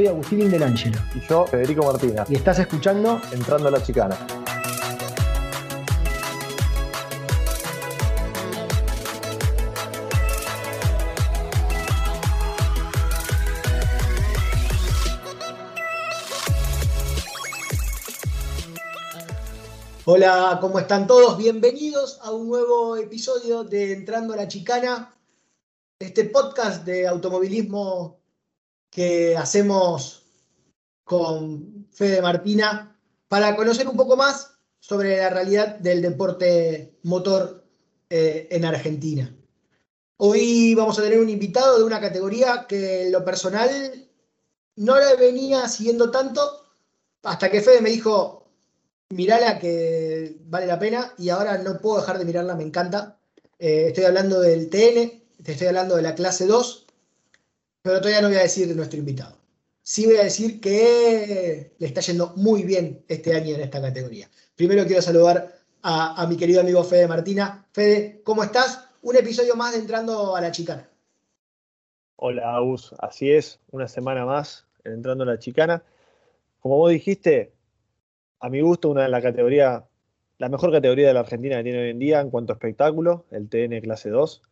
[0.00, 0.98] soy Agustín Indelangelo.
[1.14, 2.24] Y yo, Federico Martina.
[2.26, 4.16] Y estás escuchando Entrando a la Chicana.
[20.06, 21.36] Hola, ¿cómo están todos?
[21.36, 25.14] Bienvenidos a un nuevo episodio de Entrando a la Chicana,
[25.98, 28.19] este podcast de automovilismo
[28.90, 30.24] que hacemos
[31.04, 32.96] con Fede Martina
[33.28, 37.64] para conocer un poco más sobre la realidad del deporte motor
[38.08, 39.34] eh, en Argentina.
[40.16, 44.08] Hoy vamos a tener un invitado de una categoría que en lo personal
[44.76, 46.40] no la venía siguiendo tanto
[47.22, 48.50] hasta que Fede me dijo,
[49.10, 53.18] mirala que vale la pena y ahora no puedo dejar de mirarla, me encanta.
[53.58, 56.86] Eh, estoy hablando del TN, te estoy hablando de la clase 2,
[57.82, 59.36] pero todavía no voy a decir de nuestro invitado.
[59.82, 64.28] Sí voy a decir que le está yendo muy bien este año en esta categoría.
[64.54, 67.66] Primero quiero saludar a, mi querido amigo Fede Martina.
[67.72, 68.88] Fede, ¿cómo estás?
[69.02, 70.88] Un episodio más de Entrando a la Chicana.
[72.16, 72.94] Hola, Agus.
[72.98, 75.82] Así es, una semana más entrando a la Chicana.
[76.60, 77.54] Como vos dijiste,
[78.40, 79.86] a mi gusto, una de la categoría,
[80.36, 83.24] la mejor categoría de la Argentina que tiene hoy en día en cuanto a espectáculo,
[83.30, 84.42] el TN clase 2.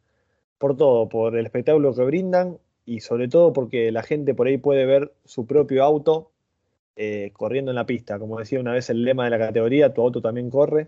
[0.56, 4.56] Por todo, por el espectáculo que brindan y sobre todo porque la gente por ahí
[4.56, 6.30] puede ver su propio auto
[6.96, 8.18] eh, corriendo en la pista.
[8.18, 10.86] Como decía una vez el lema de la categoría, tu auto también corre.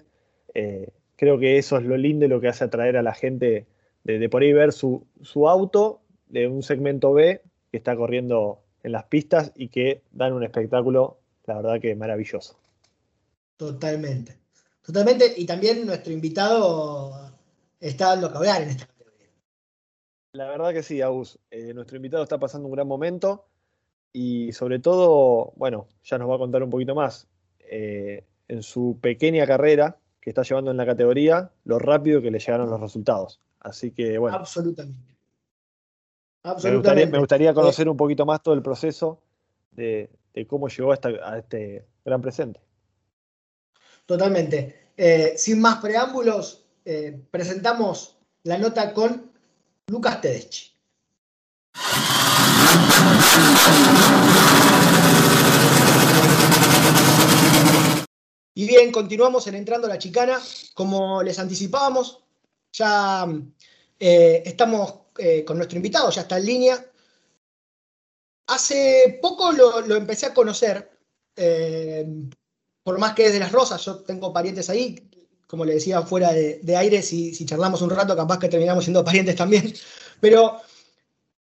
[0.55, 3.67] Eh, creo que eso es lo lindo y lo que hace atraer a la gente
[4.05, 8.93] de, por ahí ver su, su auto de un segmento B que está corriendo en
[8.93, 12.57] las pistas y que dan un espectáculo, la verdad que maravilloso.
[13.59, 14.39] Totalmente.
[14.81, 15.35] Totalmente.
[15.37, 17.31] Y también nuestro invitado
[17.79, 18.89] está dando que hablar en esta.
[20.33, 21.39] La verdad que sí, Agus.
[21.51, 23.47] Eh, nuestro invitado está pasando un gran momento
[24.13, 27.27] y sobre todo, bueno, ya nos va a contar un poquito más.
[27.59, 32.39] Eh, en su pequeña carrera que está llevando en la categoría, lo rápido que le
[32.39, 33.41] llegaron los resultados.
[33.59, 34.37] Así que, bueno.
[34.37, 35.15] Absolutamente.
[36.43, 36.71] Absolutamente.
[36.73, 39.21] Me, gustaría, me gustaría conocer un poquito más todo el proceso
[39.73, 42.61] de, de cómo llegó a, este gran presente.
[44.07, 44.91] Totalmente.
[44.97, 46.67] Eh, sin más preámbulos,
[47.31, 49.30] presentamos la nota con
[49.91, 50.73] Lucas Tedeschi.
[58.55, 60.41] Y bien, continuamos en Entrando a la Chicana.
[60.75, 62.23] Como les anticipábamos,
[62.73, 63.27] ya
[63.99, 66.87] eh, estamos eh, con nuestro invitado, ya está en línea.
[68.47, 70.89] Hace poco lo, empecé a conocer.
[71.35, 72.07] Eh,
[72.85, 75.11] por más que es de las Rosas, yo tengo parientes ahí,
[75.51, 78.85] como le decía, fuera de, de aire, si, si, charlamos un rato, capaz que terminamos
[78.85, 79.75] siendo parientes también,
[80.21, 80.61] pero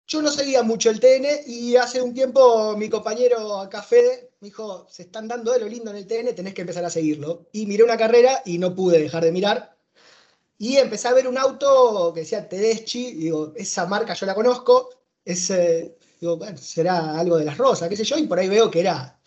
[0.08, 4.48] yo no seguía mucho el TN y hace un tiempo mi compañero acá, Fede, me
[4.48, 7.46] dijo, se están dando de lo lindo en el TN, tenés que empezar a seguirlo.
[7.52, 9.78] Y miré una carrera y no pude dejar de mirar.
[10.58, 14.90] Y empecé a ver un auto que decía Tedeschi, digo, esa marca yo la conozco,
[15.24, 18.50] es, eh, digo, bueno, será algo de las Rosas, qué sé yo, y por ahí
[18.50, 19.20] veo que era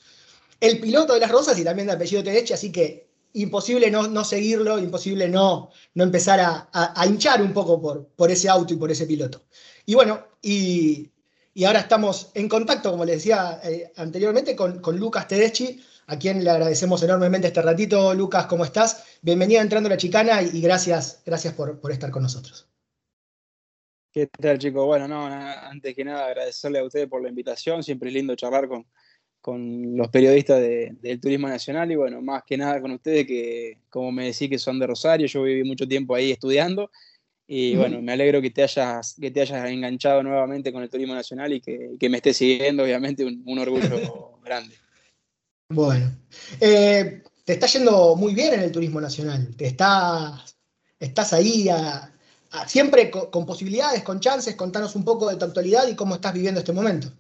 [0.61, 4.25] el piloto de las Rosas y también de apellido Tedeschi, así que imposible no, no
[4.25, 8.77] seguirlo, imposible no, no empezar a, a, hinchar un poco por, por ese auto y
[8.77, 9.43] por ese piloto.
[9.87, 11.11] Y bueno, y,
[11.53, 16.19] y ahora estamos en contacto, como les decía eh, anteriormente, con, con, Lucas Tedeschi, a
[16.19, 18.15] quien le agradecemos enormemente este ratito.
[18.15, 19.05] Lucas, ¿cómo estás?
[19.21, 22.69] Bienvenido a Entrando a la Chicana y, y gracias, gracias por, por estar con nosotros.
[24.13, 24.87] ¿Qué tal, chicos?
[24.87, 28.69] Bueno, no, antes que nada agradecerle a ustedes por la invitación, siempre es lindo charlar
[28.69, 28.87] con,
[29.45, 33.77] con los periodistas de, del Turismo Nacional y bueno, más que nada con ustedes que,
[33.91, 36.91] como me decís que son de Rosario, yo viví mucho tiempo ahí estudiando
[37.47, 41.15] y bueno, me alegro que te hayas, que te hayas enganchado nuevamente con el Turismo
[41.15, 44.77] Nacional y que, que me estés siguiendo, obviamente, un, un orgullo grande.
[45.69, 46.11] Bueno,
[46.59, 50.57] eh, te está yendo muy bien en el Turismo Nacional, te estás,
[50.99, 52.11] estás ahí a,
[52.51, 56.15] a, siempre con, con posibilidades, con chances, contanos un poco de tu actualidad y cómo
[56.15, 57.13] estás viviendo este momento.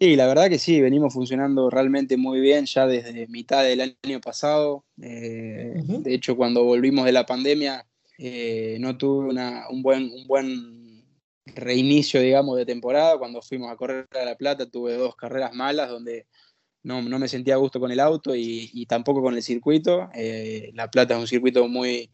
[0.00, 4.20] Sí, la verdad que sí, venimos funcionando realmente muy bien ya desde mitad del año
[4.20, 4.84] pasado.
[5.02, 6.02] Eh, uh -huh.
[6.02, 7.84] De hecho, cuando volvimos de la pandemia,
[8.16, 11.04] eh, no tuve una, un, buen, un buen
[11.46, 13.18] reinicio, digamos, de temporada.
[13.18, 16.26] Cuando fuimos a correr a La Plata, tuve dos carreras malas donde
[16.84, 20.10] no, no me sentía a gusto con el auto y, y tampoco con el circuito.
[20.14, 22.08] Eh, la Plata es un circuito muy,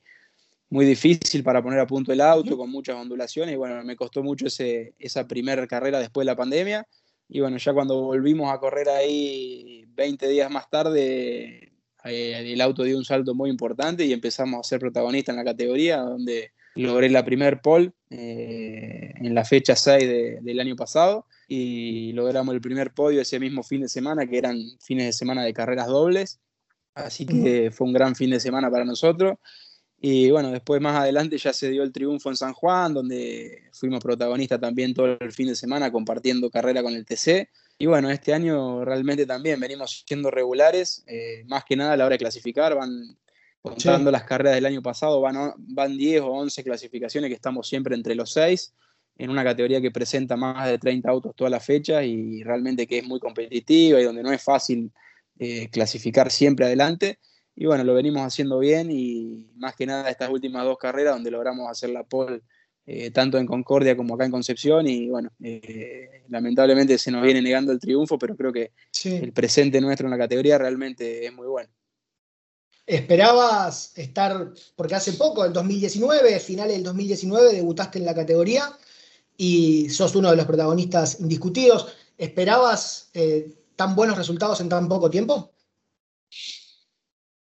[0.71, 2.59] muy difícil para poner a punto el auto, uh -huh.
[2.61, 3.53] con muchas ondulaciones.
[3.55, 6.87] Y bueno, me costó mucho ese, esa primera carrera después de la pandemia.
[7.29, 11.73] Y bueno, ya cuando volvimos a correr ahí 20 días más tarde,
[12.05, 15.45] eh, el auto dio un salto muy importante y empezamos a ser protagonistas en la
[15.45, 22.13] categoría, donde logré la primer pole eh, en la fecha 6 del año pasado y
[22.13, 25.53] logramos el primer podio ese mismo fin de semana, que eran fines de semana de
[25.53, 26.41] carreras dobles.
[26.95, 29.39] Así que fue un gran fin de semana para nosotros.
[30.07, 34.05] Y bueno, después más adelante ya se dio el triunfo en San Juan, donde fuimos
[34.05, 37.49] protagonistas también todo el fin de semana compartiendo carrera con el TC.
[37.79, 42.05] Y bueno, este año realmente también venimos siendo regulares, eh, más que nada a la
[42.05, 43.17] hora de clasificar, van
[43.63, 47.95] contando las carreras del año pasado, van, van 10 o 11 clasificaciones que estamos siempre
[47.95, 48.75] entre los 6,
[49.17, 52.99] en una categoría que presenta más de 30 autos toda la fecha y realmente que
[52.99, 54.93] es muy competitiva y donde no es fácil
[55.39, 57.21] eh, clasificar siempre adelante.
[57.57, 61.31] Y bueno, lo venimos haciendo bien y más que nada estas últimas dos carreras donde
[61.31, 62.43] logramos hacer la pole
[62.87, 67.41] eh, tanto en Concordia como acá en Concepción y bueno, eh, lamentablemente se nos viene
[67.41, 68.73] negando el triunfo, pero creo que
[69.05, 71.71] el presente nuestro en la categoría realmente es muy bueno.
[72.87, 78.71] ¿Esperabas estar, porque hace poco, el 2019, finales del 2019, debutaste en la categoría
[79.39, 85.09] y sos uno de los protagonistas indiscutidos, ¿esperabas eh, tan buenos resultados en tan poco
[85.09, 85.54] tiempo?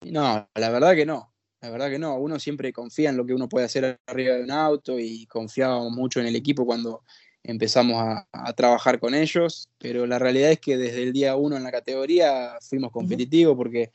[0.02, 1.32] No, la verdad que no.
[1.60, 2.16] La verdad que no.
[2.16, 5.92] Uno siempre confía en lo que uno puede hacer arriba de un auto y confiábamos
[5.92, 7.02] mucho en el equipo cuando
[7.42, 7.96] empezamos
[8.32, 9.68] a, trabajar con ellos.
[9.78, 13.90] Pero la realidad es que desde el día uno en la categoría fuimos competitivos porque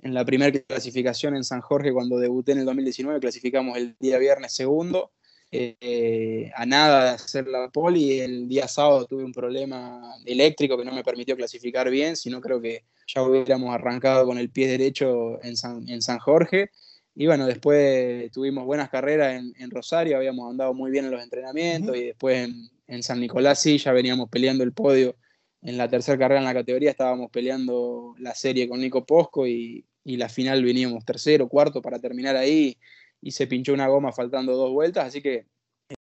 [0.00, 4.18] en la primera clasificación en San Jorge, cuando debuté en el 2019, clasificamos el día
[4.18, 5.10] viernes segundo.
[5.52, 10.76] Eh, a nada de hacer la pole y el día sábado tuve un problema eléctrico
[10.76, 14.66] que no me permitió clasificar bien, sino creo que ya hubiéramos arrancado con el pie
[14.66, 16.70] derecho en San, en San Jorge.
[17.14, 21.96] Y bueno, después tuvimos buenas carreras en, Rosario, habíamos andado muy bien en los entrenamientos
[21.96, 22.50] y después
[22.88, 25.16] en, San Nicolás sí, ya veníamos peleando el podio.
[25.62, 29.86] En la tercera carrera en la categoría estábamos peleando la serie con Nico Posco y,
[30.04, 32.76] y la final veníamos tercero, cuarto para terminar ahí
[33.20, 35.46] y se pinchó una goma faltando dos vueltas, así que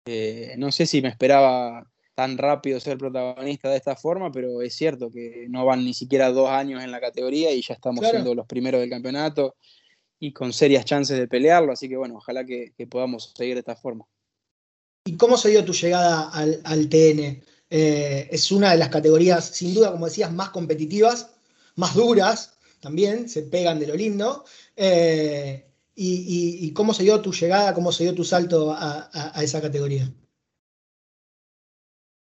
[0.07, 4.75] eh, no sé si me esperaba tan rápido ser protagonista de esta forma, pero es
[4.75, 8.35] cierto que no van ni siquiera dos años en la categoría y ya estamos siendo
[8.35, 9.57] los primeros del campeonato
[10.21, 13.77] y con serias chances de pelearlo, así que bueno, ojalá que, podamos seguir de esta
[13.77, 14.07] forma.
[15.07, 17.43] ¿Y cómo se dio tu llegada al, TN?
[17.69, 21.35] Eh, es una de las categorías, sin duda, como decías, más competitivas,
[21.75, 24.45] más duras también, se pegan de lo lindo.
[24.77, 29.11] Eh, y, cómo se dio tu llegada, cómo se dio tu salto a,
[29.43, 30.13] esa categoría.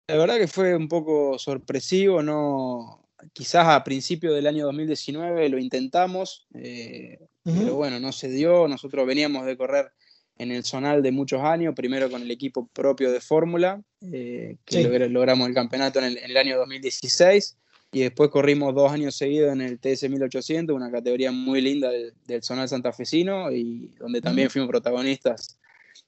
[0.08, 5.58] La verdad que fue un poco sorpresivo, no, quizás a principio del año 2019 lo
[5.58, 8.68] intentamos, eh, pero bueno, no se dio.
[8.68, 9.94] Nosotros veníamos de correr
[10.38, 13.82] en el zonal de muchos años, primero con el equipo propio de Fórmula,
[14.12, 17.58] eh, que logramos el campeonato en el, en el, año 2016,
[17.92, 22.14] y después corrimos dos años seguidos en el TS 1800, una categoría muy linda del,
[22.26, 25.58] del zonal santafesino y donde también fuimos protagonistas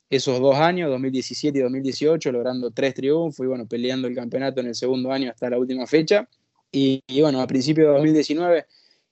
[0.09, 4.67] esos dos años, 2017 y 2018, logrando tres triunfos y bueno, peleando el campeonato en
[4.67, 6.27] el segundo año hasta la última fecha.
[6.71, 8.65] Y, bueno, a principios de 2019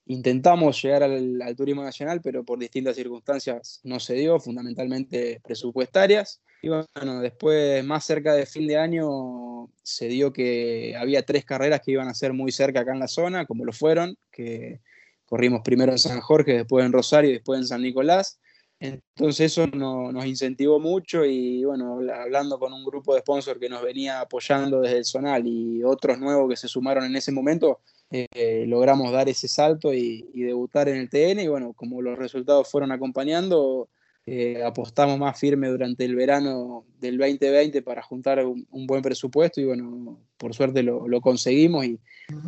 [0.05, 6.41] intentamos llegar al, turismo nacional, pero por distintas circunstancias no se dio, fundamentalmente presupuestarias.
[6.61, 11.81] Y bueno, después, más cerca de fin de año, se dio que había tres carreras
[11.81, 14.79] que iban a ser muy cerca acá en la zona, como lo fueron, que
[15.25, 18.39] corrimos primero en San Jorge, después en Rosario y después en San Nicolás.
[18.81, 23.83] Entonces eso nos incentivó mucho y bueno, hablando con un grupo de sponsors que nos
[23.83, 27.81] venía apoyando desde el Zonal y otros nuevos que se sumaron en ese momento,
[28.11, 32.17] eh, logramos dar ese salto y, y, debutar en el TN y bueno, como los
[32.17, 33.89] resultados fueron acompañando,
[34.27, 39.65] eh, apostamos más firme durante el verano del 2020 para juntar un, buen presupuesto y
[39.65, 41.99] bueno, por suerte lo, conseguimos y,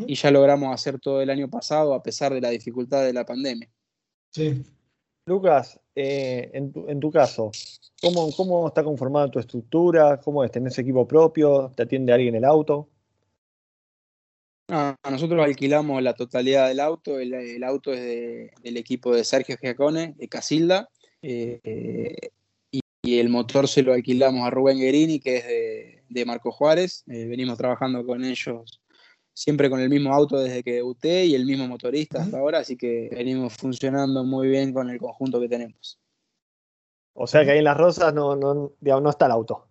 [0.07, 3.69] ya logramos hacer todo el año pasado a pesar de la dificultad de la pandemia.
[4.31, 4.63] Sí.
[5.25, 7.49] Lucas, eh, en, tu, caso,
[8.01, 10.19] ¿cómo, ¿cómo está conformada tu estructura?
[10.19, 10.51] ¿Cómo es?
[10.51, 11.71] ¿Tenés equipo propio?
[11.75, 12.89] ¿Te atiende alguien el auto?
[14.67, 17.19] Nosotros alquilamos la totalidad del auto.
[17.19, 20.89] El, auto es del equipo de Sergio Giacone, de Casilda.
[21.21, 22.31] Eh,
[22.71, 27.03] y, el motor se lo alquilamos a Rubén Guerini, que es de, Marco Juárez.
[27.07, 28.81] Eh, venimos trabajando con ellos
[29.33, 32.77] siempre con el mismo auto desde que debuté y el mismo motorista hasta ahora, así
[32.77, 35.99] que venimos funcionando muy bien con el conjunto que tenemos.
[37.13, 39.67] O sea que ahí en Las Rosas no, no, no está el auto.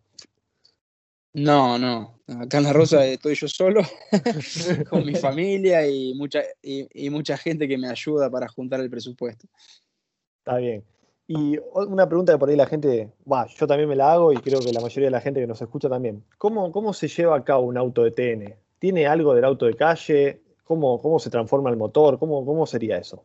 [1.35, 2.19] No, no.
[2.41, 3.83] Acá en La Rosa estoy yo solo,
[4.91, 9.49] con mi familia y mucha, y mucha gente que me ayuda para juntar el presupuesto.
[10.39, 10.85] Está bien.
[11.29, 13.11] Y una pregunta que por ahí la gente,
[13.57, 15.63] yo también me la hago y creo que la mayoría de la gente que nos
[15.63, 16.25] escucha también.
[16.37, 18.55] ¿Cómo, cómo se lleva a cabo un auto de TN?
[18.79, 20.43] ¿Tiene algo del auto de calle?
[20.65, 22.19] ¿Cómo, cómo se transforma el motor?
[22.19, 23.25] ¿Cómo, cómo sería eso?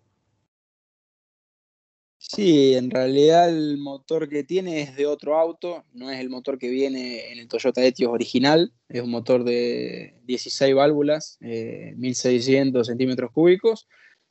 [2.30, 6.58] Sí, en realidad el motor que tiene es de otro auto, no es el motor
[6.60, 12.92] que viene en el Toyota Etios original, es un motor de 16 válvulas, 1600 eh,
[12.92, 13.88] centímetros cúbicos,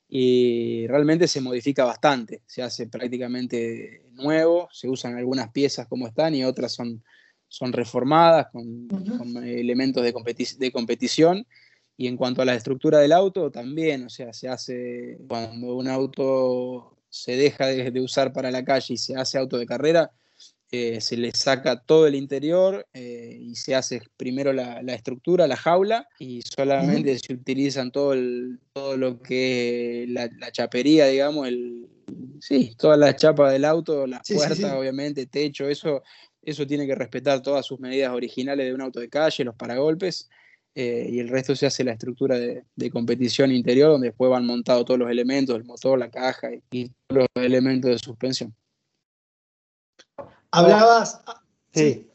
[0.09, 6.35] y realmente se modifica bastante, se hace prácticamente nuevo, se usan algunas piezas como están
[6.35, 7.03] y otras son,
[7.49, 8.89] son reformadas con,
[9.43, 10.13] elementos de,
[10.59, 11.47] de competición.
[11.97, 15.89] Y en cuanto a la estructura del auto, también, o sea, se hace cuando un
[15.89, 20.11] auto se deja de, usar para la calle y se hace auto de carrera,
[20.71, 25.57] eh, se le saca todo el interior eh, y se hace primero la, estructura, la
[25.57, 28.15] jaula, y solamente se utilizan todo,
[28.73, 31.89] todo lo que es la, chapería, digamos, el,
[32.41, 36.03] sí, toda la chapa del auto, las puertas, obviamente, techo, eso,
[36.43, 40.29] eso tiene que respetar todas sus medidas originales de un auto de calle, los paragolpes.
[40.79, 44.85] Eh, y el resto se hace la estructura de, competición interior, donde después van montados
[44.85, 48.55] todos los elementos, el motor, la caja y, todos los elementos de suspensión.
[50.51, 51.23] Hablabas.
[51.27, 51.43] Ah,
[51.73, 52.07] sí.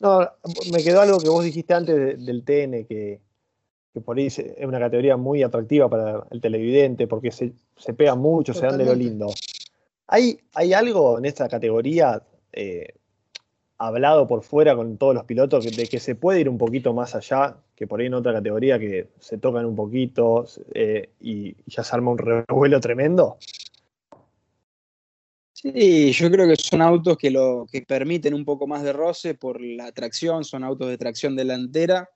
[0.00, 0.28] No,
[0.72, 3.20] me quedó algo que vos dijiste antes del TN, que,
[4.04, 7.54] por ahí es una categoría muy atractiva para el televidente, porque se,
[7.96, 9.32] pega mucho, se dan de lo lindo.
[10.08, 12.20] ¿Hay, ¿Hay algo en esta categoría
[12.52, 12.88] eh,
[13.86, 17.14] hablado por fuera con todos los pilotos de que se puede ir un poquito más
[17.14, 21.82] allá, que por ahí en otra categoría que se tocan un poquito eh, y ya
[21.84, 23.38] se arma un revuelo tremendo?
[25.52, 29.34] Sí, yo creo que son autos que, lo, que permiten un poco más de roce
[29.34, 32.10] por la tracción, son autos de tracción delantera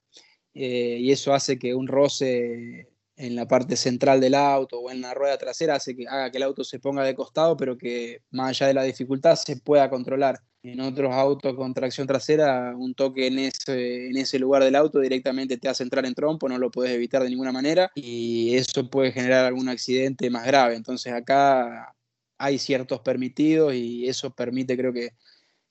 [0.54, 5.00] eh, y eso hace que un roce en la parte central del auto o en
[5.00, 8.22] la rueda trasera hace que haga que el auto se ponga de costado, pero que
[8.30, 10.40] más allá de la dificultad se pueda controlar.
[10.62, 15.00] En otros autos con tracción trasera, un toque en ese, en ese lugar del auto
[15.00, 18.88] directamente te hace entrar en trompo, no lo puedes evitar de ninguna manera y eso
[18.88, 20.76] puede generar algún accidente más grave.
[20.76, 21.94] Entonces acá
[22.38, 25.10] hay ciertos permitidos y eso permite creo que,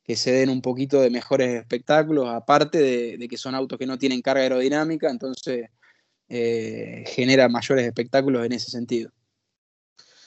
[0.03, 3.97] que se den un poquito de mejores espectáculos, aparte de que son autos que no
[3.97, 5.69] tienen carga aerodinámica, entonces
[6.29, 9.11] eh, genera mayores espectáculos en ese sentido.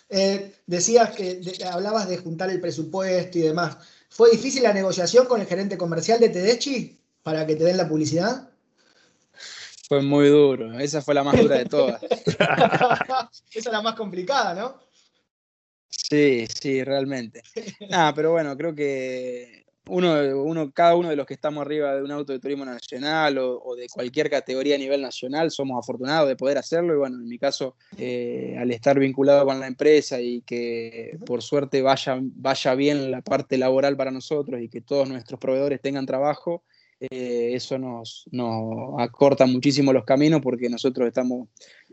[0.09, 1.41] Eh, decías que
[1.71, 3.79] hablabas de juntar el presupuesto y demás.
[4.09, 7.89] ¿Fue difícil la negociación con el gerente comercial de Tedeschi para que te den la
[7.89, 8.51] publicidad?
[9.89, 12.03] Fue muy duro, esa fue la más dura de todas.
[12.03, 14.91] esa es la más complicada, ¿no?
[15.89, 17.43] Sí, sí, realmente.
[17.89, 19.60] Nada, pero bueno, creo que
[19.91, 23.75] uno, cada uno de los que estamos arriba de un auto de turismo nacional o,
[23.75, 27.39] de cualquier categoría a nivel nacional somos afortunados de poder hacerlo y bueno, en mi
[27.39, 33.11] caso, eh, al estar vinculado con la empresa y que por suerte vaya, vaya bien
[33.11, 36.63] la parte laboral para nosotros y que todos nuestros proveedores tengan trabajo,
[37.01, 38.27] eh, eso nos,
[38.99, 41.49] acorta muchísimo los caminos porque nosotros estamos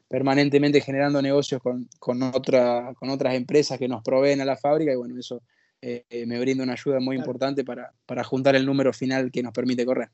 [0.08, 5.20] permanentemente generando negocios con, con otras empresas que nos proveen a la fábrica y bueno,
[5.20, 5.42] eso
[5.82, 9.86] eh, me brinda una ayuda muy importante para, juntar el número final que nos permite
[9.86, 10.10] correr.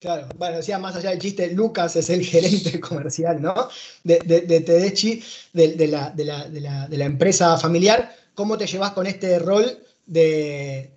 [0.00, 3.68] Claro, bueno, decía más allá del chiste, Lucas es el gerente comercial, ¿no?
[4.04, 8.14] De, de, de Tedeschi, de, la, empresa familiar.
[8.34, 10.92] ¿Cómo te llevas con este rol de,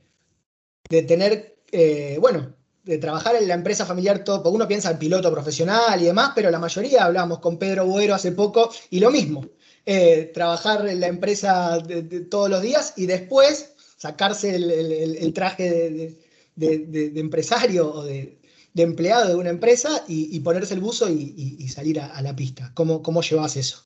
[0.87, 2.53] tener, eh, bueno,
[2.83, 4.43] de trabajar en la empresa familiar todo?
[4.43, 8.13] Porque uno piensa en piloto profesional y demás, pero la mayoría hablamos con Pedro Buero
[8.13, 9.43] hace poco y lo mismo.
[9.83, 11.81] Eh, trabajar en la empresa
[12.29, 16.17] todos los días y después sacarse el, traje
[16.55, 18.39] de, empresario o de,
[18.75, 22.71] empleado de una empresa y, ponerse el buzo y, salir a, la pista.
[22.73, 23.85] ¿Cómo, cómo llevas eso?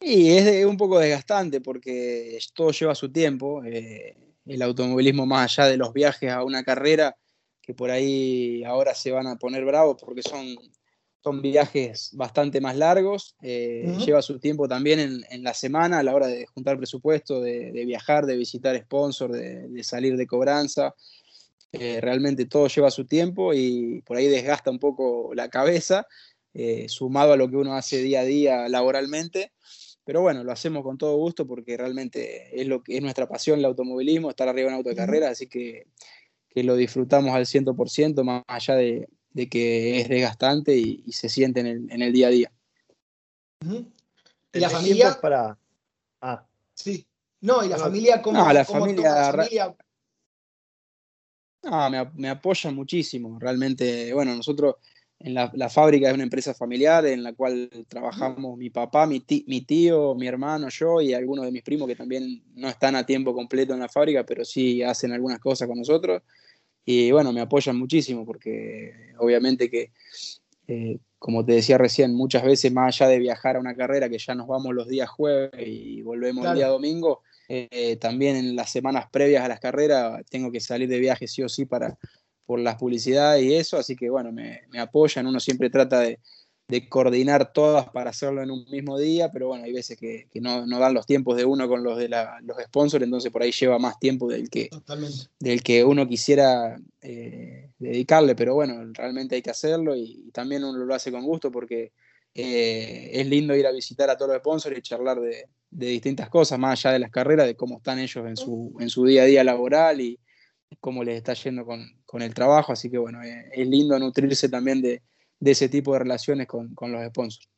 [0.00, 3.62] Y es un poco desgastante porque todo lleva su tiempo.
[3.64, 7.14] Eh, el automovilismo, más allá de los viajes a una carrera,
[7.60, 10.56] que por ahí ahora se van a poner bravos porque son
[11.22, 16.14] son viajes bastante más largos, eh, lleva su tiempo también en, la semana a la
[16.14, 20.94] hora de juntar presupuesto, de, viajar, de visitar sponsor, de, salir de cobranza.
[21.72, 26.06] Eh, realmente todo lleva su tiempo y por ahí desgasta un poco la cabeza,
[26.54, 29.52] eh, sumado a lo que uno hace día a día laboralmente.
[30.04, 33.58] Pero bueno, lo hacemos con todo gusto porque realmente es, lo que, es nuestra pasión
[33.58, 35.88] el automovilismo, estar arriba en auto de carrera, así que,
[36.48, 41.60] que lo disfrutamos al 100%, más allá de, de que es desgastante y, se siente
[41.60, 42.52] en el, día a día.
[44.52, 45.18] ¿Y la familia?
[45.20, 45.58] Para...
[46.20, 46.46] Ah.
[46.74, 47.06] Sí.
[47.40, 48.38] No, ¿y la familia cómo?
[48.38, 49.74] No, la familia...
[51.62, 53.38] No, me, me apoyan muchísimo.
[53.38, 54.76] Realmente, bueno, nosotros
[55.20, 59.62] en la, fábrica es una empresa familiar en la cual trabajamos mi papá, mi, mi,
[59.62, 63.34] tío, mi hermano, yo y algunos de mis primos que también no están a tiempo
[63.34, 66.22] completo en la fábrica, pero sí hacen algunas cosas con nosotros.
[66.90, 69.92] Y bueno, me apoyan muchísimo porque obviamente que
[70.66, 74.16] eh, como te decía recién, muchas veces más allá de viajar a una carrera que
[74.16, 78.70] ya nos vamos los días jueves y volvemos el día domingo, eh, también en las
[78.70, 81.98] semanas previas a las carreras tengo que salir de viaje sí o sí para,
[82.46, 86.20] por las publicidades y eso, así que bueno, me, me apoyan, uno siempre trata de,
[86.68, 90.66] de coordinar todas para hacerlo en un mismo día, pero bueno, hay veces que, no,
[90.66, 93.98] dan los tiempos de uno con los de los sponsors, entonces por ahí lleva más
[93.98, 94.68] tiempo del que,
[95.40, 100.84] del que uno quisiera eh, dedicarle, pero bueno, realmente hay que hacerlo y, también uno
[100.84, 101.92] lo hace con gusto porque
[102.34, 106.58] eh, es lindo ir a visitar a todos los sponsors y charlar de, distintas cosas,
[106.58, 109.26] más allá de las carreras, de cómo están ellos en su, en su día a
[109.26, 110.18] día laboral y
[110.80, 114.82] cómo les está yendo con, el trabajo, así que bueno, eh, es lindo nutrirse también
[114.82, 115.02] de
[115.40, 117.48] de ese tipo de relaciones con, los sponsors.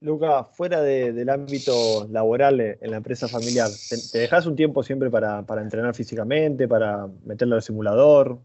[0.00, 3.68] Luca, fuera del ámbito laboral en la empresa familiar,
[4.12, 8.38] ¿te, dejas un tiempo siempre para, entrenar físicamente, para meterlo al simulador?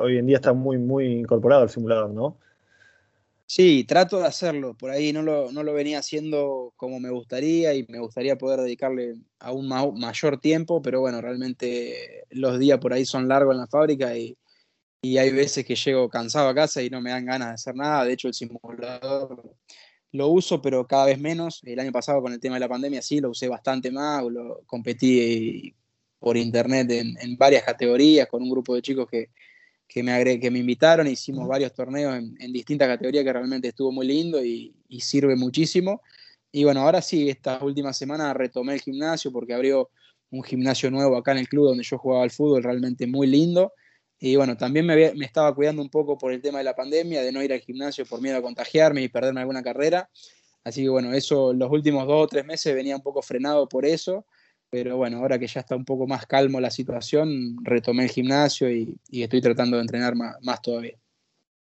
[0.00, 2.38] hoy en día está muy, muy incorporado al simulador, ¿no?
[3.48, 4.74] Sí, trato de hacerlo.
[4.74, 8.60] Por ahí no lo, no lo venía haciendo como me gustaría y me gustaría poder
[8.60, 13.68] dedicarle aún mayor tiempo, pero bueno, realmente los días por ahí son largos en la
[13.68, 14.36] fábrica y,
[15.06, 17.76] y hay veces que llego cansado a casa y no me dan ganas de hacer
[17.76, 18.04] nada.
[18.04, 19.54] De hecho, el simulador
[20.10, 21.60] lo uso, pero cada vez menos.
[21.64, 24.24] El año pasado con el tema de la pandemia sí, lo usé bastante más.
[24.24, 25.72] Lo competí
[26.18, 29.30] por internet en, varias categorías con un grupo de chicos que,
[29.86, 31.06] que me, que me invitaron.
[31.06, 36.02] Hicimos varios torneos en, distintas categorías que realmente estuvo muy lindo y, y, sirve muchísimo.
[36.50, 39.90] Y bueno, ahora sí, esta última semana retomé el gimnasio porque abrió
[40.30, 43.72] un gimnasio nuevo acá en el club donde yo jugaba al fútbol, realmente muy lindo.
[44.18, 47.32] Y bueno, también me, estaba cuidando un poco por el tema de la pandemia, de
[47.32, 50.08] no ir al gimnasio por miedo a contagiarme y perderme alguna carrera.
[50.64, 53.84] Así que bueno, eso los últimos dos o tres meses venía un poco frenado por
[53.84, 54.26] eso.
[54.70, 58.70] Pero bueno, ahora que ya está un poco más calmo la situación, retomé el gimnasio
[58.70, 60.98] y, estoy tratando de entrenar más, todavía.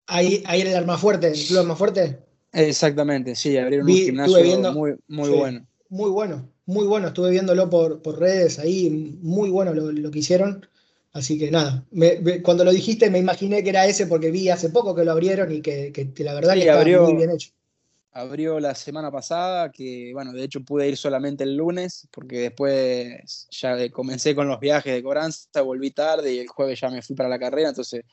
[0.07, 2.18] Ahí, ahí era el arma fuerte, el club arma fuerte.
[2.52, 5.66] Exactamente, sí, abrieron un gimnasio muy, muy bueno.
[5.88, 7.09] Muy bueno, muy bueno.
[7.09, 8.90] Estuve viéndolo por, por redes ahí,
[9.22, 10.66] muy bueno lo, lo que hicieron.
[11.14, 11.85] Así que nada,
[12.42, 15.53] cuando lo dijiste me imaginé que era ese porque vi hace poco que lo abrieron
[15.53, 17.51] y que, la verdad que abrió, muy bien hecho.
[18.12, 23.46] Abrió la semana pasada, que bueno, de hecho pude ir solamente el lunes, porque después
[23.51, 27.14] ya comencé con los viajes de cobranza, volví tarde y el jueves ya me fui
[27.14, 28.05] para la carrera, entonces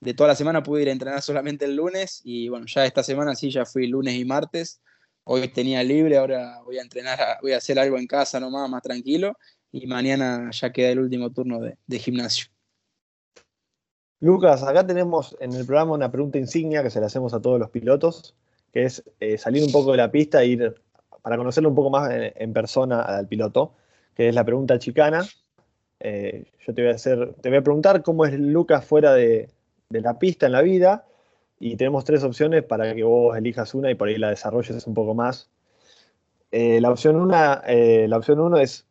[0.00, 3.02] de toda la semana pude ir a entrenar solamente el lunes y bueno, ya esta
[3.02, 4.80] semana sí, ya fui lunes y martes.
[5.24, 8.82] Hoy tenía libre, ahora voy a entrenar, voy a hacer algo en casa nomás, más
[8.82, 9.36] tranquilo
[9.72, 12.46] y mañana ya queda el último turno de, gimnasio.
[14.20, 17.58] Lucas, acá tenemos en el programa una pregunta insignia que se le hacemos a todos
[17.60, 18.34] los pilotos,
[18.72, 20.74] que es eh, salir un poco de la pista e ir
[21.22, 23.74] para conocerlo un poco más en, persona al piloto,
[24.14, 25.24] que es la pregunta chicana.
[26.00, 29.50] Eh, yo te voy a hacer, te voy a preguntar cómo es Lucas fuera de,
[29.90, 31.06] la pista en la vida,
[31.60, 34.94] y tenemos tres opciones para que vos elijas una y por ahí la desarrolles un
[34.94, 35.50] poco más.
[36.50, 38.87] Eh, la opción una, la opción uno es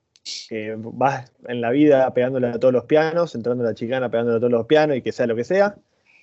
[0.50, 4.38] que vas en la vida pegándole a todos los pianos, entrando a la chicana pegándole
[4.38, 5.76] a todos los pianos y que sea lo que sea.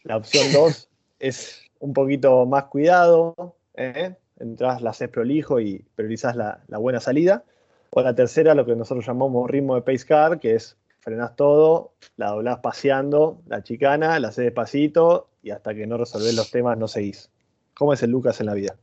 [0.05, 0.89] La opción 2
[1.21, 4.15] es un poquito más cuidado, ¿eh?
[4.39, 7.45] entras, la haces prolijo y priorizas la, buena salida.
[7.91, 11.93] O la tercera, lo que nosotros llamamos ritmo de pace car, que es frenás todo,
[12.17, 16.79] la doblás paseando, la chicana, la haces despacito y hasta que no resolvés los temas
[16.79, 17.31] no seguís.
[17.75, 18.77] ¿Cómo es el Lucas en la vida?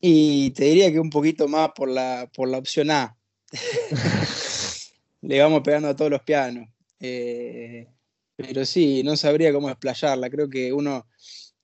[0.00, 3.17] Y te diría que un poquito más por la, por la opción A,
[5.22, 6.68] le vamos pegando a todos los pianos.
[7.00, 7.86] Eh,
[8.36, 10.30] pero sí, no sabría cómo explayarla.
[10.30, 11.06] Creo que uno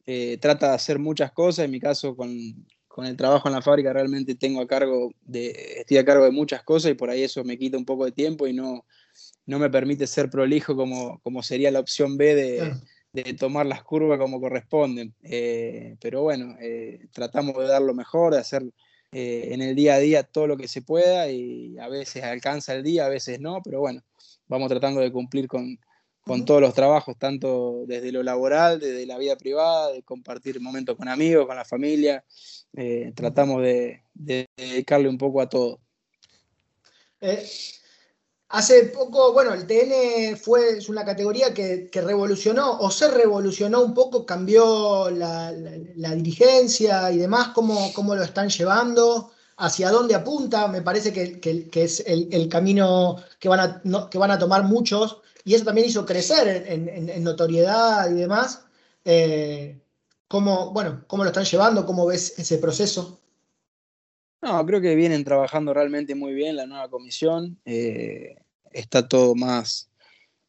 [0.07, 1.66] eh, trata de hacer muchas cosas.
[1.66, 5.97] En mi caso, con, el trabajo en la fábrica, realmente tengo a cargo de, estoy
[5.97, 8.47] a cargo de muchas cosas y por ahí eso me quita un poco de tiempo
[8.47, 8.87] y no,
[9.47, 14.18] no me permite ser prolijo como, como sería la opción B de, tomar las curvas
[14.18, 15.14] como corresponden.
[15.23, 16.57] Eh, pero bueno,
[17.12, 18.64] tratamos de dar lo mejor, de hacer
[19.16, 22.74] eh, en el día a día todo lo que se pueda y a veces alcanza
[22.74, 24.03] el día, a veces no, pero bueno,
[24.48, 25.79] vamos tratando de cumplir con,
[26.44, 31.07] todos los trabajos, tanto desde lo laboral, desde la vida privada, de compartir momentos con
[31.07, 32.24] amigos, con la familia,
[32.77, 35.79] eh, tratamos de, dedicarle un poco a todo.
[37.20, 37.46] Eh,
[38.54, 43.94] Hace poco, bueno, el TN fue, es una categoría que, revolucionó o se revolucionó un
[43.94, 45.50] poco, cambió la,
[46.14, 52.04] dirigencia y demás, cómo, cómo, lo están llevando, hacia dónde apunta, me parece que, es
[52.06, 56.64] el, camino que van, a, que van a tomar muchos y eso también hizo crecer
[56.68, 58.66] en, notoriedad y demás.
[59.04, 59.80] Eh,
[60.28, 61.84] ¿cómo, bueno, ¿Cómo lo están llevando?
[61.84, 63.18] ¿Cómo ves ese proceso?
[64.42, 67.58] No, creo que vienen trabajando realmente muy bien la nueva comisión.
[67.64, 68.43] Eh,
[68.74, 69.88] está todo más,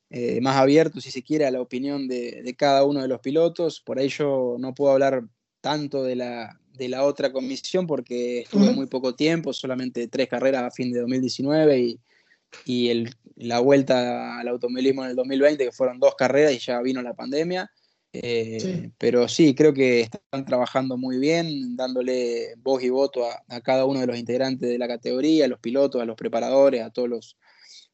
[0.09, 3.79] eh, más abierto, si se quiere, a la opinión de, cada uno de los pilotos.
[3.79, 5.23] Por ahí yo no puedo hablar
[5.61, 10.63] tanto de la, de la otra comisión porque estuve muy poco tiempo, solamente tres carreras
[10.63, 11.99] a fin de 2019 y,
[12.65, 16.81] y el, la vuelta al automovilismo en el 2020, que fueron dos carreras y ya
[16.81, 17.71] vino la pandemia.
[18.13, 23.85] Eh, pero sí, creo que están trabajando muy bien, dándole voz y voto a, cada
[23.85, 27.09] uno de los integrantes de la categoría, a los pilotos, a los preparadores, a todos
[27.09, 27.37] los,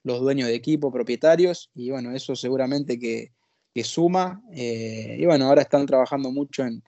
[0.03, 1.69] los dueños de equipo, propietarios.
[1.75, 3.31] Y bueno, eso seguramente que,
[3.73, 4.41] que suma.
[4.53, 6.83] Eh, y bueno, ahora están trabajando mucho en,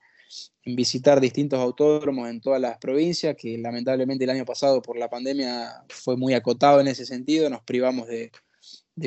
[0.65, 5.83] visitar distintos autódromos en todas las provincias, que lamentablemente el año pasado por la pandemia
[5.89, 8.31] fue muy acotado en ese sentido, nos privamos de,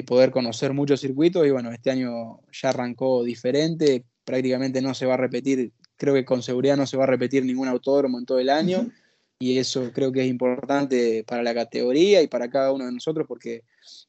[0.04, 5.14] poder conocer muchos circuitos y bueno, este año ya arrancó diferente, prácticamente no se va
[5.14, 8.38] a repetir, creo que con seguridad no se va a repetir ningún autódromo en todo
[8.38, 8.90] el año
[9.38, 13.26] y eso creo que es importante para la categoría y para cada uno de nosotros
[13.28, 13.64] porque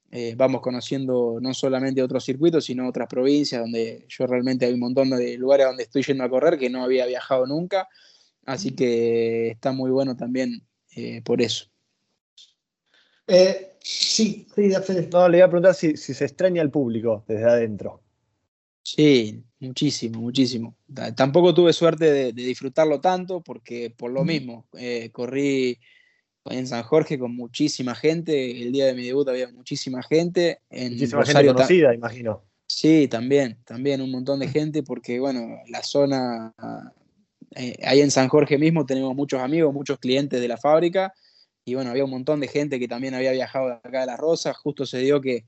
[0.09, 4.79] eh, vamos conociendo no solamente otros circuitos, sino otras provincias donde yo realmente hay un
[4.79, 7.87] montón de lugares donde estoy yendo a correr que no había viajado nunca.
[8.45, 11.65] Así que está muy bueno también eh, por eso.
[13.27, 14.71] Eh, sí, sí,
[15.11, 18.01] No, le iba a preguntar si, se extraña al público desde adentro.
[18.95, 20.77] Sí, muchísimo, muchísimo.
[21.15, 24.65] Tampoco tuve suerte de, de disfrutarlo tanto porque por lo mismo
[25.11, 25.77] corrí
[26.45, 28.61] en San Jorge con muchísima gente.
[28.61, 30.61] El día de mi debut había muchísima gente.
[30.69, 32.45] En muchísima gente conocida, imagino.
[32.65, 36.53] Sí, también, también un montón de gente, porque bueno, la zona,
[37.55, 41.13] eh, ahí en San Jorge mismo tenemos muchos amigos, muchos clientes de la fábrica,
[41.65, 44.19] y bueno, había un montón de gente que también había viajado de acá de Las
[44.19, 45.45] Rosas, justo se dio que,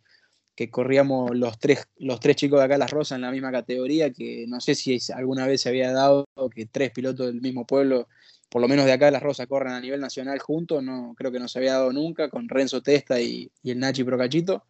[0.60, 4.12] que corríamos los tres, los tres chicos de acá Las Rosas en la misma categoría,
[4.12, 8.10] que no sé si alguna vez se había dado que tres pilotos del mismo pueblo
[8.50, 11.40] por lo menos de acá Las Rosas corren a nivel nacional juntos, no, creo que
[11.40, 14.66] no se había dado nunca, con Renzo Testa y, el Nachi Procachito.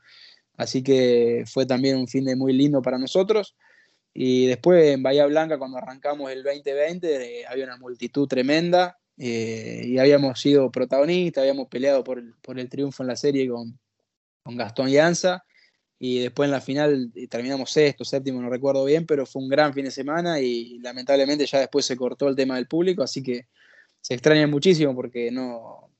[0.57, 3.55] Así que fue también un fin de muy lindo para nosotros.
[4.13, 9.85] Y después en Bahía Blanca, cuando arrancamos el 2020, eh, había una multitud tremenda eh,
[9.87, 13.79] y habíamos sido protagonistas, habíamos peleado por el, triunfo en la serie con,
[14.43, 15.43] con Gastón Llanza.
[15.99, 19.49] Y después en la final eh, terminamos sexto, séptimo, no recuerdo bien, pero fue un
[19.49, 23.21] gran fin de semana y lamentablemente ya después se cortó el tema del público, así
[23.21, 23.47] que
[23.99, 25.91] se extraña muchísimo porque no,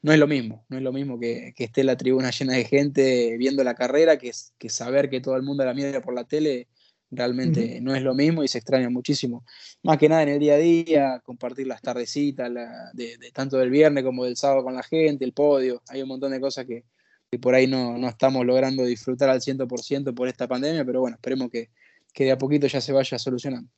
[0.00, 3.36] no es lo mismo, no es lo mismo que, esté la tribuna llena de gente
[3.36, 6.68] viendo la carrera, que, que saber que todo el mundo la mira por la tele,
[7.12, 9.44] realmente no es lo mismo y se extraña muchísimo.
[9.82, 12.50] Más que nada en el día a día, compartir las tardecitas,
[12.94, 16.32] de, tanto del viernes como del sábado con la gente, el podio, hay un montón
[16.32, 16.84] de cosas que,
[17.38, 21.50] por ahí no, no, estamos logrando disfrutar al 100% por esta pandemia, pero bueno, esperemos
[21.50, 21.70] que,
[22.12, 23.70] que de a poquito ya se vaya solucionando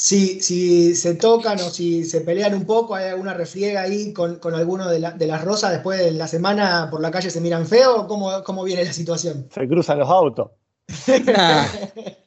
[0.00, 4.38] si, si se tocan o si se pelean un poco, hay alguna refriega ahí con,
[4.54, 8.44] alguno de, las rosas, después de la semana por la calle se miran feo, ¿cómo,
[8.44, 9.48] cómo viene la situación?
[9.52, 10.52] Se cruzan los autos.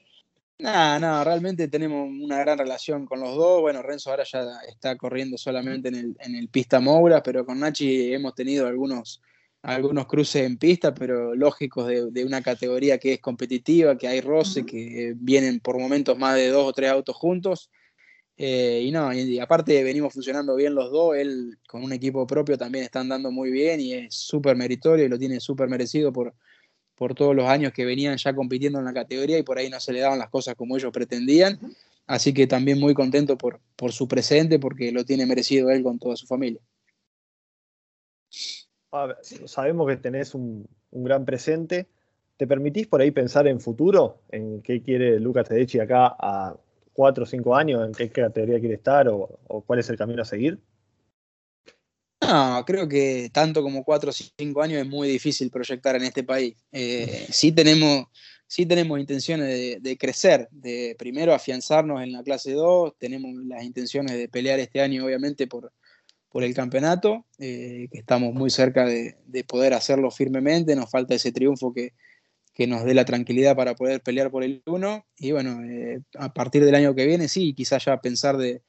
[0.60, 3.62] No, no, realmente tenemos una gran relación con los dos.
[3.62, 7.60] Bueno, Renzo ahora ya está corriendo solamente en el, en el pista Moura, pero con
[7.60, 9.24] Nachi hemos tenido algunos,
[9.64, 14.66] algunos cruces en pista, pero lógicos de, una categoría que es competitiva, que hay roce,
[14.66, 17.70] que vienen por momentos más de dos o tres autos juntos.
[18.38, 22.58] Eh, y no, y, aparte venimos funcionando bien los dos, él con un equipo propio
[22.58, 26.34] también está andando muy bien y es súper meritorio y lo tiene súper merecido por,
[26.96, 29.80] por todos los años que venían ya compitiendo en la categoría y por ahí no
[29.80, 31.60] se le daban las cosas como ellos pretendían.
[32.08, 36.00] Así que también muy contento por, por su presente porque lo tiene merecido él con
[36.00, 36.62] toda su familia
[39.46, 41.88] sabemos que tenés un, gran presente.
[42.38, 44.22] ¿Te permitís por ahí pensar en futuro?
[44.30, 46.56] ¿En qué quiere Lucas Tedeschi acá a
[46.94, 47.86] cuatro o cinco años?
[47.86, 50.60] ¿En qué categoría quiere estar o, cuál es el camino a seguir?
[52.22, 56.24] No, creo que tanto como cuatro o cinco años es muy difícil proyectar en este
[56.24, 56.56] país.
[56.72, 58.06] Eh, sí, tenemos,
[58.48, 63.64] sí tenemos intenciones de, de, crecer, de primero afianzarnos en la clase 2, tenemos las
[63.64, 65.72] intenciones de pelear este año obviamente por,
[66.32, 69.18] por el campeonato, eh, que estamos muy cerca de,
[69.48, 71.94] poder hacerlo firmemente, nos falta ese triunfo que,
[72.68, 76.64] nos dé la tranquilidad para poder pelear por el 1 y bueno, eh, a partir
[76.64, 78.62] del año que viene sí, quizás ya pensar de,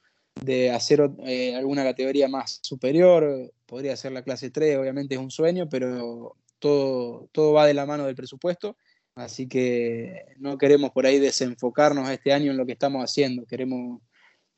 [0.70, 5.68] hacer eh, alguna categoría más superior, podría ser la clase 3, obviamente es un sueño,
[5.68, 8.78] pero todo, todo va de la mano del presupuesto.
[9.14, 14.00] Así que no queremos por ahí desenfocarnos este año en lo que estamos haciendo, queremos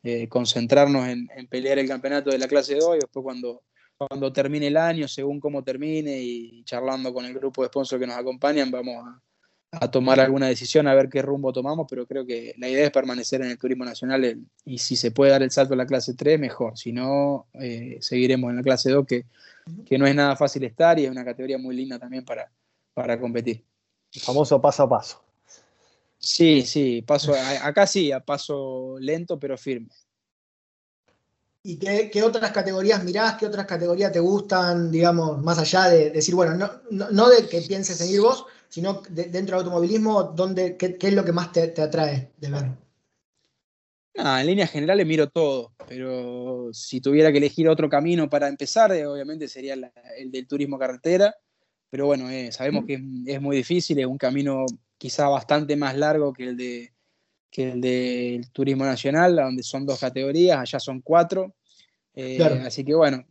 [0.06, 3.62] eh, concentrarnos en, pelear el campeonato de la clase 2 y después cuando,
[3.96, 8.06] cuando termine el año, según cómo termine y charlando con el grupo de sponsors que
[8.06, 9.02] nos acompañan, vamos
[9.72, 12.92] a, tomar alguna decisión, a ver qué rumbo tomamos, pero creo que la idea es
[12.92, 16.14] permanecer en el turismo nacional y si se puede dar el salto a la clase
[16.14, 19.24] 3, mejor, si no, eh, seguiremos en la clase 2, que,
[19.86, 22.52] que no es nada fácil estar y es una categoría muy linda también para,
[22.92, 23.64] para competir.
[24.12, 25.23] El famoso paso a paso.
[26.24, 29.90] Sí, sí, paso, acá sí, a paso lento pero firme.
[31.62, 33.36] ¿Y qué, otras categorías mirás?
[33.36, 36.56] ¿Qué otras categorías te gustan, digamos, más allá de, decir, bueno,
[36.90, 41.24] no, de que pienses en ir vos, sino dentro del automovilismo, ¿dónde, qué, es lo
[41.24, 42.70] que más te, atrae de ver?
[44.14, 49.06] en líneas generales miro todo, pero si tuviera que elegir otro camino para empezar, eh,
[49.06, 51.34] obviamente sería el del turismo carretera,
[51.94, 52.94] pero bueno, eh, sabemos que
[53.26, 54.66] es, muy difícil, es un camino
[55.04, 56.94] quizá bastante más largo que el de
[57.50, 61.54] que el del turismo nacional, donde son dos categorías, allá son cuatro.
[62.14, 63.22] Eh, así que bueno,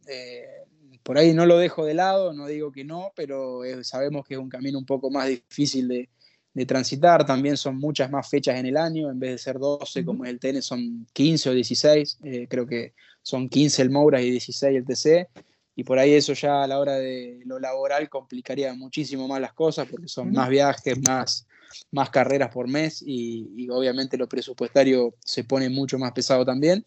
[1.02, 4.40] por ahí no lo dejo de lado, no digo que no, pero sabemos que es
[4.40, 6.10] un camino un poco más difícil de,
[6.54, 7.26] de transitar.
[7.26, 10.40] También son muchas más fechas en el año, en vez de ser 12 como el
[10.40, 12.20] TN son 15 o 16.
[12.24, 15.28] Eh, creo que son 15 el Moura y 16 el TC.
[15.76, 19.54] Y por ahí eso ya a la hora de lo laboral complicaría muchísimo más las
[19.54, 21.48] cosas porque son más viajes, más,
[21.92, 26.86] más carreras por mes y, y obviamente lo presupuestario se pone mucho más pesado también.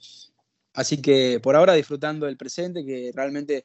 [0.73, 3.65] Así que por ahora disfrutando del presente, que realmente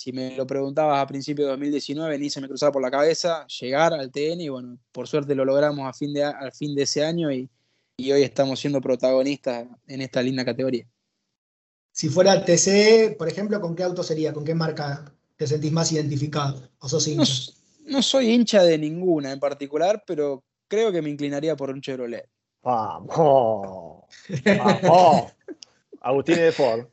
[0.00, 3.46] si me lo preguntabas a principios de 2019, ni se me cruzaba por la cabeza
[3.46, 6.82] llegar al TN y bueno, por suerte lo logramos a fin de, al fin de
[6.82, 7.50] ese año y,
[7.98, 10.86] hoy estamos siendo protagonistas en esta linda categoría.
[11.92, 14.32] Si fuera TC, por ejemplo, ¿con qué auto sería?
[14.32, 15.04] ¿Con qué marca
[15.36, 16.66] te sentís más identificado?
[16.78, 17.52] ¿O sos hincha?
[17.84, 22.26] No, soy hincha de ninguna en particular, pero creo que me inclinaría por un Chevrolet.
[22.62, 24.04] ¡Vamos!
[24.56, 25.32] ¡Vamos!
[26.00, 26.86] Agustín de Ford.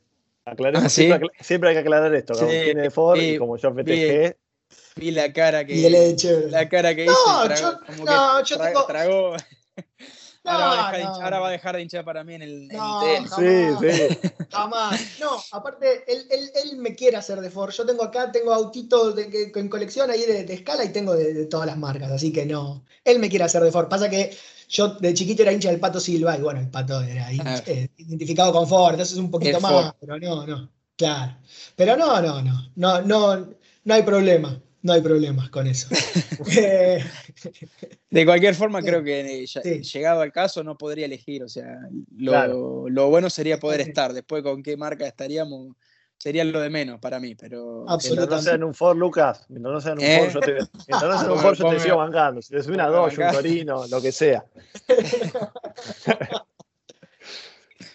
[0.44, 2.34] Ah, siempre, hay que aclarar esto.
[2.34, 4.36] tiene de Ford y como yo festejé.
[4.96, 6.16] Vi la cara que,
[6.50, 7.54] la cara que no, hizo.
[7.54, 9.36] Yo, como no, yo tengo...
[10.48, 13.00] ahora, va a dejar de hinchar para mí en el, no,
[13.36, 14.18] Sí, sí.
[14.50, 15.00] Jamás.
[15.20, 17.72] No, aparte, él, él, él, me quiere hacer de Ford.
[17.72, 21.66] Yo tengo acá, tengo autitos de, en colección ahí de, escala y tengo de, todas
[21.66, 22.84] las marcas, así que no.
[23.04, 23.88] Él me quiere hacer de Ford.
[23.88, 24.36] Pasa que
[24.68, 27.62] yo de chiquito era hincha del Pato Silva y bueno, el Pato era ah.
[27.66, 31.36] eh, identificado con Ford, entonces un poquito más, pero no, no, claro.
[31.74, 33.48] Pero no, no, no, no, no,
[33.84, 34.60] no hay problema.
[34.82, 35.88] No hay problemas con eso.
[36.56, 37.04] Eh,
[38.10, 41.42] de cualquier forma, creo que eh, llegado al caso no podría elegir.
[41.42, 41.78] O sea,
[42.16, 44.12] lo, lo bueno sería poder estar.
[44.12, 45.74] Después, con qué marca estaríamos,
[46.16, 47.84] sería lo de menos para mí, pero...
[47.88, 50.52] Mientras no sea en un Ford, Lucas, mientras no sea en un Ford, yo te,
[50.86, 52.40] mientras no sea en un Ford, yo te sigo bancando.
[52.40, 54.44] Si te subes una Dodge, un Torino, lo que sea.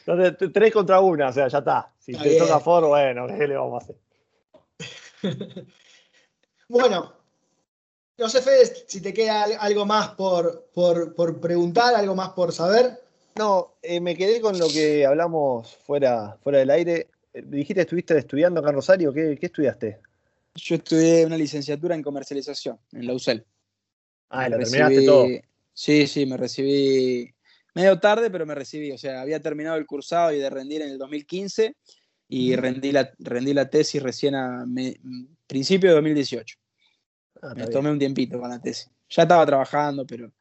[0.06, 1.94] Entonces, tres contra una, o sea, ya está.
[1.98, 3.96] Si te toca Ford, bueno, ¿qué le vamos a hacer?
[6.80, 7.14] Bueno,
[8.18, 12.52] no sé, Fede, si te queda algo más por, por, por preguntar, algo más por
[12.52, 13.00] saber.
[13.36, 18.18] No, eh, me quedé con lo que hablamos fuera, fuera del aire dijiste que estuviste
[18.18, 20.00] estudiando acá en Rosario, ¿qué, estudiaste?
[20.56, 23.44] Yo estudié una licenciatura en comercialización en la UCEL.
[24.30, 25.28] Ah, ¿la terminaste todo?
[25.74, 27.34] Sí, sí, me recibí
[27.74, 28.92] medio tarde, pero me recibí.
[28.92, 31.76] O sea, había terminado el cursado y de rendir en el 2015
[32.30, 34.66] y rendí, la, rendí la tesis recién a
[35.48, 36.56] principio de 2018.
[37.44, 38.90] Ah, me tomé un tiempito con la tesis.
[39.10, 40.32] Ya estaba trabajando, pero.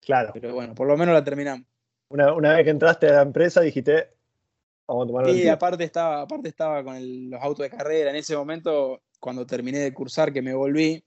[0.00, 0.30] Claro.
[0.34, 1.66] Pero bueno, por lo menos la terminamos.
[2.08, 4.16] Una, una vez que entraste a la empresa dijiste,
[5.34, 8.10] y aparte estaba, aparte estaba con los autos de carrera.
[8.10, 11.04] En ese momento, cuando terminé de cursar, que me volví,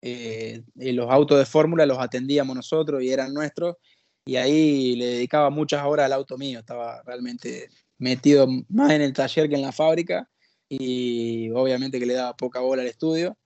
[0.00, 3.76] eh, los autos de fórmula los atendíamos nosotros y eran nuestros.
[4.24, 6.60] Y ahí le dedicaba muchas horas al auto mío.
[6.60, 10.28] Estaba realmente metido más en el taller que en la fábrica.
[10.68, 13.36] Y obviamente que le daba poca bola al estudio.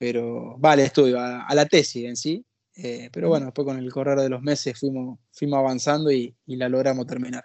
[0.00, 2.44] Pero va al estudio, a, la tesis en sí.
[2.74, 6.68] Eh, pero bueno, después con el correr de los meses fuimos, fuimos avanzando y la
[6.68, 7.44] logramos terminar.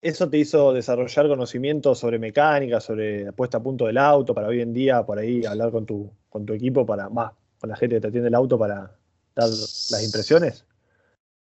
[0.00, 4.46] ¿Eso te hizo desarrollar conocimientos sobre mecánica, sobre la puesta a punto del auto, para
[4.46, 7.76] hoy en día, por ahí hablar con tu, con tu equipo, para más, con la
[7.76, 8.96] gente que te atiende el auto para
[9.34, 10.64] dar las impresiones?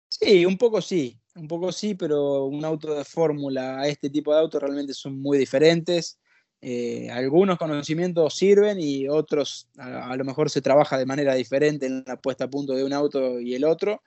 [0.08, 4.34] Sí, un poco sí, un poco sí, pero un auto de fórmula a este tipo
[4.34, 6.18] de autos realmente son muy diferentes.
[6.68, 12.04] Eh, algunos conocimientos sirven y otros a, lo mejor se trabaja de manera diferente en
[12.08, 14.02] la puesta a punto de un auto y el otro,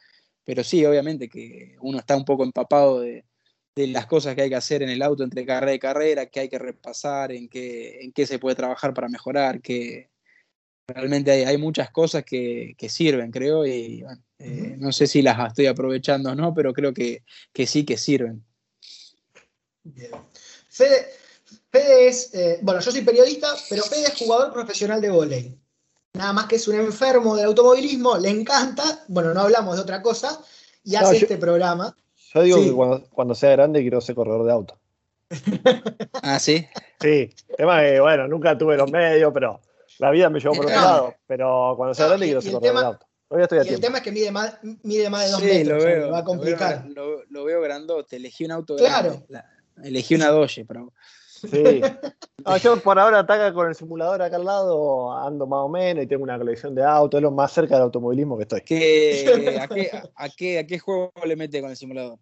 [0.44, 3.24] pero sí, obviamente que uno está un poco empapado de,
[3.76, 6.40] de las cosas que hay que hacer en el auto entre carrera y carrera, que
[6.40, 10.10] hay que repasar, en qué, en qué se puede trabajar para mejorar, que
[10.88, 14.04] realmente hay, hay muchas cosas que, que, sirven, creo, y
[14.40, 17.96] eh, no sé si las estoy aprovechando o no, pero creo que, que sí que
[17.96, 18.44] sirven.
[19.84, 20.10] Bien.
[20.68, 21.06] Fede
[22.08, 25.58] es, eh, bueno, yo soy periodista, pero Fede es jugador profesional de volei.
[26.14, 30.02] Nada más que es un enfermo del automovilismo, le encanta, bueno, no hablamos de otra
[30.02, 30.40] cosa,
[30.82, 31.94] y hace este programa.
[32.34, 34.78] Yo digo que cuando, sea grande quiero ser corredor de auto.
[36.22, 36.66] ah, sí.
[37.00, 39.60] Sí, tema que, bueno, nunca tuve los medios, pero
[39.98, 41.14] la vida me llevó por otro lado.
[41.26, 43.06] Pero cuando sea grande quiero ser corredor de auto.
[43.66, 46.18] y el tema es que mide más, mide más de dos metros, lo veo, va
[46.18, 46.86] a complicar.
[46.88, 49.22] Lo veo, lo, veo, grandote, elegí un auto claro.
[49.28, 49.48] grande,
[49.84, 50.92] elegí una Doge, pero
[51.40, 51.80] Sí.
[52.62, 56.06] yo por ahora ataca con el simulador acá al lado, ando más o menos y
[56.06, 58.60] tengo una colección de autos, es lo más cerca del automovilismo que estoy.
[58.60, 62.18] a, qué, a, qué, juego le mete con el simulador?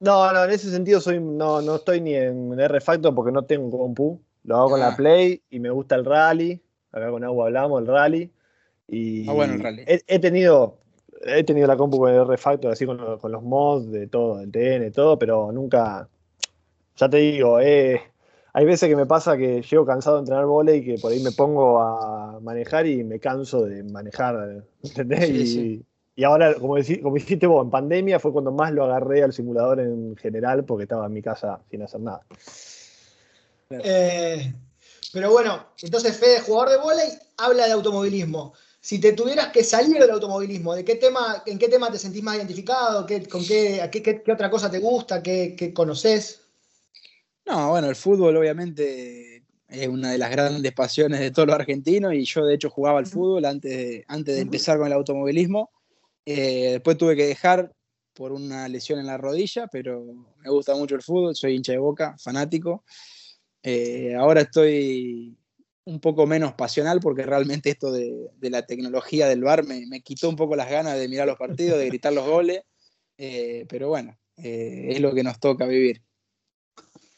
[0.00, 3.76] No, no, en ese sentido soy, no, no estoy ni en R-Factor porque no tengo
[3.78, 4.20] compu.
[4.44, 4.96] Lo hago con la ah.
[4.96, 6.60] Play y me gusta el rally.
[6.92, 8.32] Acá con agua hablamos, el rally.
[8.86, 9.84] Y ah, bueno, el rally.
[9.86, 10.78] He, tenido,
[11.22, 14.92] he tenido la compu con el R-Factor, así con, los mods de todo, el TN,
[14.92, 16.08] todo, pero nunca.
[16.96, 18.00] Ya te digo, eh,
[18.58, 21.20] hay veces que me pasa que llego cansado de entrenar volei y que por ahí
[21.20, 25.30] me pongo a manejar y me canso de manejar, ¿entendés?
[25.30, 29.32] y, y, ahora, como, como dijiste vos, en pandemia fue cuando más lo agarré al
[29.32, 32.22] simulador en general porque estaba en mi casa sin hacer nada.
[33.70, 34.52] Eh,
[35.12, 38.54] pero bueno, entonces Fede, jugador de volei, habla de automovilismo.
[38.80, 42.24] Si te tuvieras que salir del automovilismo, ¿de qué tema, ¿en qué tema te sentís
[42.24, 43.06] más identificado?
[43.06, 45.22] ¿Qué, ¿Con qué, qué, otra cosa te gusta?
[45.22, 46.47] ¿Qué, qué conoces?
[47.48, 52.12] No, bueno, el fútbol obviamente es una de las grandes pasiones de todos los argentinos
[52.12, 55.70] y yo de hecho jugaba al fútbol antes de, antes de empezar con el automovilismo.
[56.26, 57.72] Eh, después tuve que dejar
[58.12, 60.04] por una lesión en la rodilla, pero
[60.36, 62.84] me gusta mucho el fútbol, soy hincha de boca, fanático.
[63.62, 65.38] Eh, ahora estoy
[65.84, 70.28] un poco menos pasional porque realmente esto de, la tecnología del bar me, me, quitó
[70.28, 72.60] un poco las ganas de mirar los partidos, de gritar los goles,
[73.16, 76.02] eh, pero bueno, es lo que nos toca vivir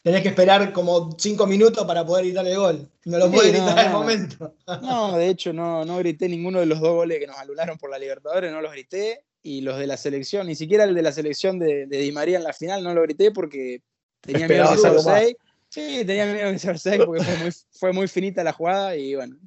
[0.03, 2.91] tenés que esperar como cinco minutos para poder gritar el gol.
[3.05, 4.55] No lo puedes gritar en el momento.
[4.83, 7.91] No, de hecho no, no grité ninguno de los dos goles que nos anularon por
[7.91, 9.25] la Libertadores, no los grité.
[9.43, 12.45] Y los de la selección, ni siquiera el de la selección de, Di María en
[12.45, 13.83] la final, no lo grité porque
[14.21, 15.37] tenía miedo de ser 6.
[15.71, 17.25] Sí, tenía miedo de ser 6 porque
[17.73, 19.39] fue muy, finita la jugada y bueno,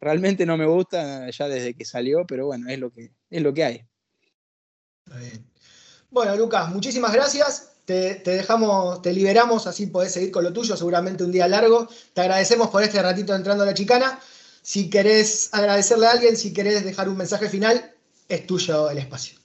[0.00, 3.52] realmente no me gusta ya desde que salió, pero bueno, es lo que, es lo
[3.52, 3.84] que hay.
[6.08, 11.24] Bueno, Lucas, muchísimas gracias te, dejamos, te liberamos, así podés seguir con lo tuyo, seguramente
[11.24, 11.88] un día largo.
[12.12, 14.18] Te agradecemos por este ratito entrando a la chicana.
[14.60, 17.94] Si querés agradecerle a alguien, si querés dejar un mensaje final,
[18.28, 19.38] es tuyo el espacio.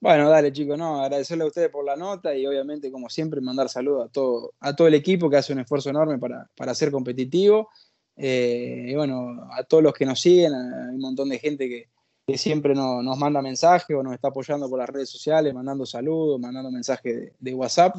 [0.00, 3.68] Bueno, dale chicos, no, agradecerle a ustedes por la nota y obviamente, como siempre, mandar
[3.68, 7.68] saludos a todo, a todo el equipo que hace un esfuerzo enorme para, ser competitivo.
[8.16, 11.90] Eh, y bueno, a todos los que nos siguen, hay un montón de gente que,
[12.30, 16.38] que siempre nos manda mensajes o nos está apoyando por las redes sociales, mandando saludos,
[16.38, 17.96] mandando mensajes de, WhatsApp.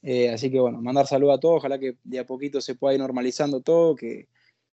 [0.00, 2.94] Eh, así que bueno, mandar saludos a todos, ojalá que de a poquito se pueda
[2.94, 4.28] ir normalizando todo, que,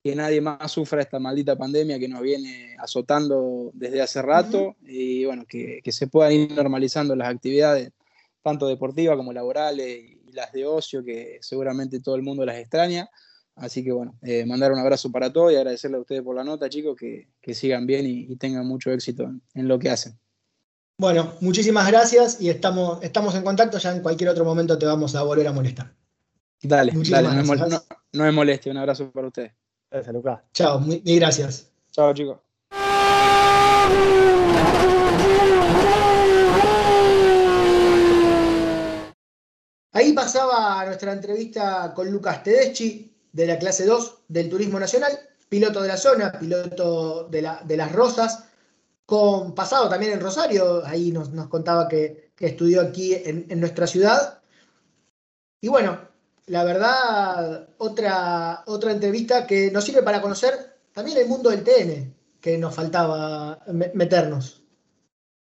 [0.04, 5.26] que nadie más sufra esta maldita pandemia que nos viene azotando desde hace rato y
[5.26, 7.92] bueno, que, que, se puedan ir normalizando las actividades,
[8.44, 13.10] tanto deportivas como laborales y las de ocio, que seguramente todo el mundo las extraña.
[13.60, 16.44] Así que bueno, eh, mandar un abrazo para todos y agradecerle a ustedes por la
[16.44, 20.18] nota, chicos, que, sigan bien y, tengan mucho éxito en, lo que hacen.
[20.98, 25.16] Bueno, muchísimas gracias y estamos, estamos en contacto, ya en cualquier otro momento te vamos
[25.16, 25.94] a volver a molestar.
[26.62, 27.30] Dale, dale
[28.12, 29.54] no, me, moleste, un abrazo para ustedes.
[29.90, 30.40] Gracias, Lucas.
[30.54, 31.72] Chao, muy, gracias.
[31.92, 32.38] Chao, chicos.
[39.92, 45.12] Ahí pasaba nuestra entrevista con Lucas Tedeschi, de la clase 2 del Turismo Nacional,
[45.48, 48.46] piloto de la zona, piloto de, las Rosas,
[49.06, 54.40] con pasado también en Rosario, ahí nos, contaba que, estudió aquí en, nuestra ciudad.
[55.60, 56.00] Y bueno,
[56.48, 60.54] la verdad, otra, otra entrevista que nos sirve para conocer
[60.94, 63.60] también el mundo del TN, que nos faltaba
[63.94, 64.64] meternos.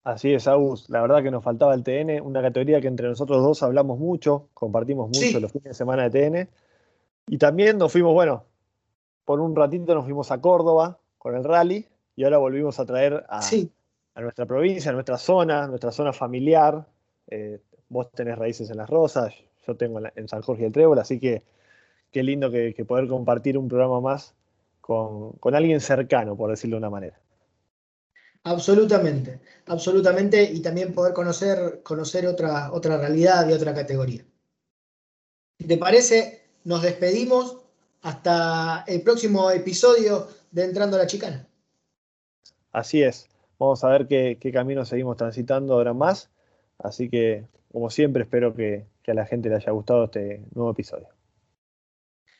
[0.04, 0.90] Así es, Agus.
[0.90, 4.48] La verdad que nos faltaba el TN, una categoría que entre nosotros dos hablamos mucho,
[4.52, 6.48] compartimos mucho los fines de semana de TN.
[7.26, 8.44] Y también nos fuimos, bueno,
[9.24, 13.24] por un ratito nos fuimos a Córdoba con el rally y ahora volvimos a traer
[13.28, 13.40] a,
[14.20, 16.86] nuestra provincia, a nuestra zona, nuestra zona familiar.
[17.28, 19.34] Eh, vos tenés raíces en Las Rosas,
[19.66, 21.42] yo tengo en, San Jorge del Trébol, así que
[22.10, 24.34] qué lindo que, poder compartir un programa más
[24.80, 27.18] con, alguien cercano, por decirlo de una manera.
[28.44, 34.24] Absolutamente, absolutamente, y también poder conocer, conocer otra, otra realidad y otra categoría.
[35.64, 36.41] ¿Te parece?
[36.64, 37.58] Nos despedimos
[38.02, 41.46] hasta el próximo episodio de Entrando a la Chicana.
[42.72, 43.28] Así es.
[43.58, 46.30] Vamos a ver qué, camino seguimos transitando ahora más.
[46.78, 51.08] Así que, como siempre, espero que, a la gente le haya gustado este nuevo episodio.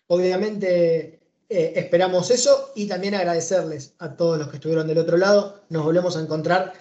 [0.07, 5.63] Obviamente eh, esperamos eso y también agradecerles a todos los que estuvieron del otro lado.
[5.69, 6.73] Nos volvemos a encontrar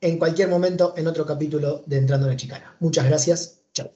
[0.00, 2.76] en cualquier momento en otro capítulo de Entrando a la Chicana.
[2.80, 3.60] Muchas gracias.
[3.72, 3.90] Chao.